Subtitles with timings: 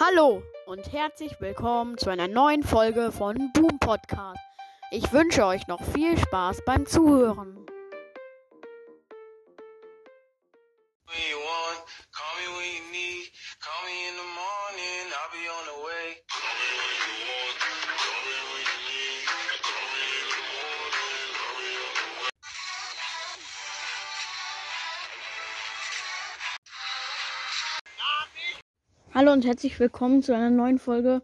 [0.00, 4.40] Hallo und herzlich willkommen zu einer neuen Folge von Boom Podcast.
[4.90, 7.64] Ich wünsche euch noch viel Spaß beim Zuhören.
[12.10, 13.30] Call me when you need.
[13.60, 15.06] Call me in the morning.
[15.14, 15.83] I'll be on the way.
[29.16, 31.22] Hallo und herzlich willkommen zu einer neuen Folge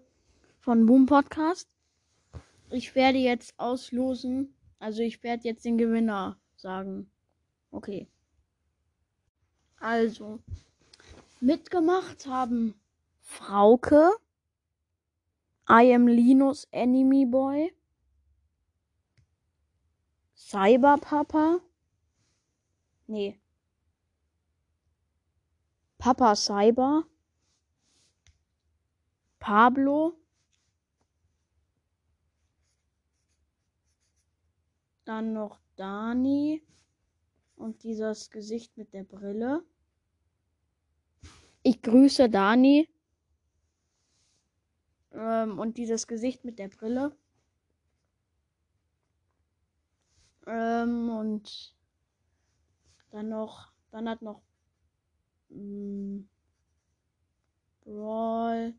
[0.60, 1.68] von Boom Podcast.
[2.70, 7.10] Ich werde jetzt auslosen, also ich werde jetzt den Gewinner sagen.
[7.72, 8.06] Okay.
[9.80, 10.38] Also,
[11.40, 12.80] mitgemacht haben
[13.22, 14.12] Frauke,
[15.68, 17.74] I am Linus Enemy Boy,
[20.36, 21.58] Cyber Papa,
[23.08, 23.40] nee,
[25.98, 27.04] Papa Cyber,
[29.50, 30.16] Pablo,
[35.04, 36.62] dann noch Dani
[37.56, 39.64] und dieses Gesicht mit der Brille.
[41.64, 42.88] Ich grüße Dani.
[45.10, 47.18] Ähm, und dieses Gesicht mit der Brille.
[50.46, 51.74] Ähm, und
[53.10, 54.42] dann noch, dann hat noch
[55.48, 56.22] mh,
[57.80, 58.76] Brawl,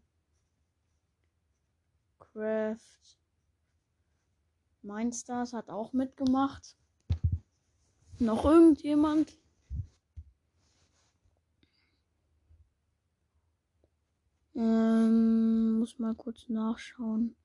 [2.33, 3.17] Craft,
[4.83, 6.75] Mindstars hat auch mitgemacht.
[8.19, 9.37] Noch irgendjemand?
[14.55, 17.35] Ähm, muss mal kurz nachschauen.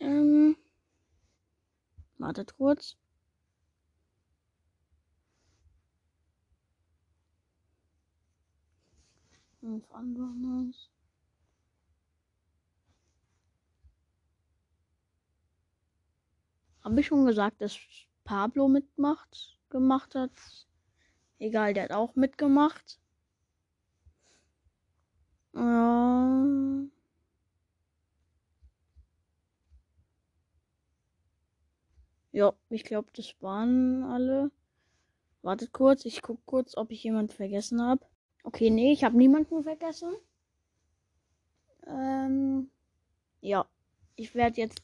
[0.00, 0.56] Ähm,
[2.18, 2.96] wartet kurz.
[9.62, 10.90] Fünf anderes.
[16.82, 17.78] Habe ich schon gesagt, dass
[18.24, 20.32] Pablo mitmacht, gemacht hat?
[21.38, 22.98] Egal, der hat auch mitgemacht.
[25.54, 26.44] Ja.
[32.32, 34.50] Ja, ich glaube, das waren alle.
[35.42, 38.04] Wartet kurz, ich guck kurz, ob ich jemanden vergessen habe.
[38.44, 40.14] Okay, nee, ich habe niemanden vergessen.
[41.86, 42.70] Ähm,
[43.40, 43.66] ja,
[44.16, 44.82] ich werde jetzt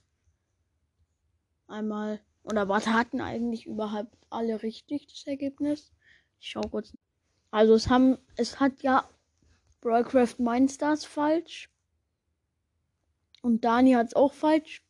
[1.66, 2.20] einmal.
[2.44, 5.92] Oder was hatten eigentlich überhaupt alle richtig das Ergebnis?
[6.41, 6.97] Ich schau kurz.
[7.50, 9.08] Also es haben, es hat ja
[9.80, 11.70] Broadcraft Mindstars falsch.
[13.42, 14.82] Und Dani hat es auch falsch.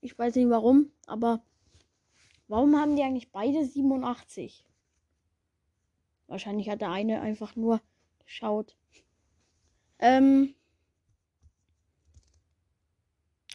[0.00, 1.42] Ich weiß nicht warum, aber
[2.48, 4.66] warum haben die eigentlich beide 87?
[6.26, 7.80] Wahrscheinlich hat der eine einfach nur
[8.24, 8.76] geschaut.
[9.98, 10.54] Ähm,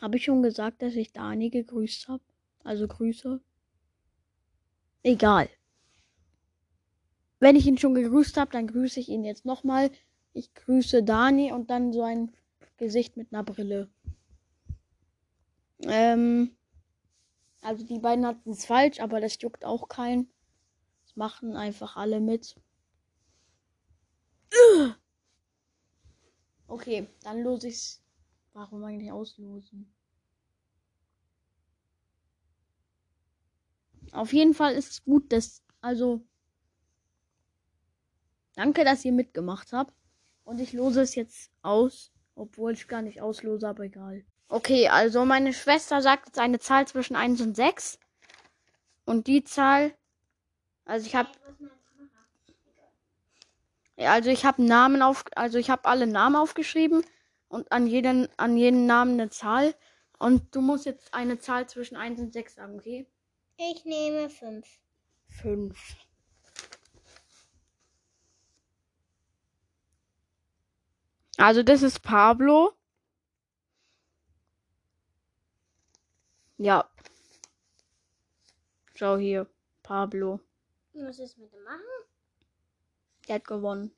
[0.02, 2.24] habe ich schon gesagt, dass ich Dani gegrüßt habe?
[2.63, 3.41] Also Grüße.
[5.03, 5.50] Egal.
[7.40, 9.91] Wenn ich ihn schon gegrüßt habe, dann grüße ich ihn jetzt nochmal.
[10.34, 12.31] Ich grüße Dani und dann so ein
[12.78, 13.90] Gesicht mit einer Brille.
[15.84, 16.56] Ähm,
[17.62, 20.30] also die beiden hatten es falsch, aber das juckt auch keinen.
[21.06, 22.56] Das machen einfach alle mit.
[26.68, 28.02] Okay, dann los ich's.
[28.54, 29.94] Warum eigentlich auslosen?
[34.12, 35.64] Auf jeden Fall ist es gut, dass.
[35.82, 36.22] Also.
[38.54, 39.94] Danke, dass ihr mitgemacht habt.
[40.44, 42.12] Und ich lose es jetzt aus.
[42.36, 44.26] Obwohl ich gar nicht auslose, aber egal.
[44.48, 48.00] Okay, also meine Schwester sagt jetzt eine Zahl zwischen 1 und 6.
[49.06, 49.94] Und die Zahl.
[50.86, 51.30] Also ich habe.
[54.00, 55.26] Also ich habe Namen auf.
[55.36, 57.04] Also ich habe alle Namen aufgeschrieben.
[57.50, 59.76] Und an jeden, an jeden Namen eine Zahl.
[60.20, 63.08] Und du musst jetzt eine Zahl zwischen 1 und 6 sagen, okay?
[63.58, 64.68] Ich nehme fünf.
[65.42, 65.78] 5.
[71.38, 72.74] Also das ist Pablo.
[76.57, 76.90] Ja.
[78.94, 79.48] Schau hier.
[79.81, 80.42] Pablo.
[80.94, 81.80] Was ist mit dem machen?
[83.30, 83.92] Der hat gewonnen.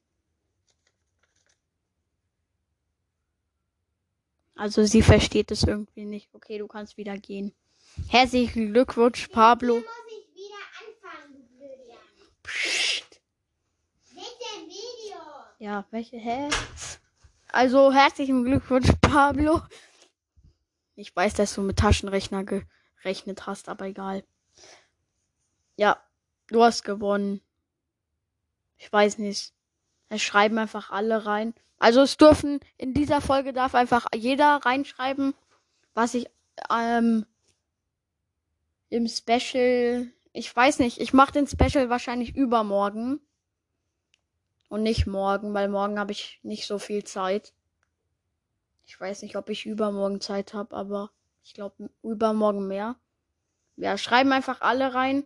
[4.56, 6.30] Also sie versteht es irgendwie nicht.
[6.33, 7.54] Okay, du kannst wieder gehen.
[8.10, 9.75] Herzlichen Glückwunsch, Pablo.
[9.75, 11.98] Hier muss ich wieder anfangen, du Blödian.
[12.44, 13.22] Psst.
[14.10, 15.18] Bitte Video.
[15.60, 16.18] Ja, welche?
[16.18, 16.50] Hä?
[17.48, 19.62] Also herzlichen Glückwunsch, Pablo.
[20.95, 24.25] Ich weiß, dass du mit Taschenrechner gerechnet hast, aber egal.
[25.77, 26.04] Ja,
[26.48, 27.42] du hast gewonnen.
[28.81, 29.54] Ich weiß nicht.
[30.10, 31.54] Es schreiben einfach alle rein.
[31.78, 35.36] Also es dürfen, in dieser Folge darf einfach jeder reinschreiben,
[35.94, 36.25] was ich
[36.72, 37.28] ähm,
[38.89, 43.22] im Special, ich weiß nicht, ich mache den Special wahrscheinlich übermorgen.
[44.68, 47.54] Und nicht morgen, weil morgen habe ich nicht so viel Zeit.
[48.86, 51.12] Ich weiß nicht, ob ich übermorgen Zeit habe, aber
[51.44, 52.95] ich glaube übermorgen mehr.
[53.75, 55.24] Ja, schreiben einfach alle rein.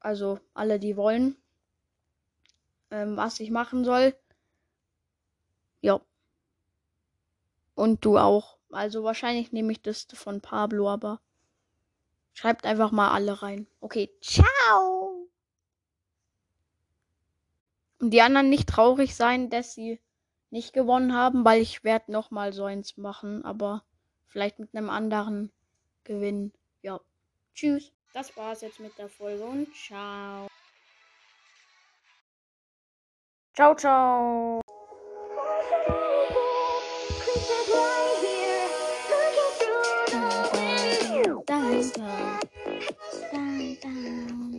[0.00, 1.39] Also alle, die wollen.
[2.90, 4.16] Ähm, was ich machen soll.
[5.80, 6.00] Ja.
[7.74, 8.58] Und du auch.
[8.70, 11.20] Also wahrscheinlich nehme ich das von Pablo, aber
[12.34, 13.66] schreibt einfach mal alle rein.
[13.80, 15.28] Okay, ciao.
[17.98, 20.00] Und die anderen nicht traurig sein, dass sie
[20.50, 23.84] nicht gewonnen haben, weil ich werde noch mal so eins machen, aber
[24.26, 25.52] vielleicht mit einem anderen
[26.04, 26.52] Gewinn.
[26.82, 27.00] Ja.
[27.54, 27.92] Tschüss.
[28.12, 30.48] Das war's jetzt mit der Folge und ciao.
[33.52, 34.60] 招招。
[41.46, 41.58] 哒
[41.94, 42.04] 哒
[43.32, 43.38] 哒
[43.82, 44.49] 哒。